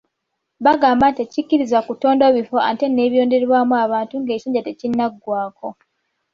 [0.65, 5.67] Bagamba nti tekikkirizibwa kutondawo bifo ate ne birondebwamu abantu ng'ekisanja tekinnaggwaako.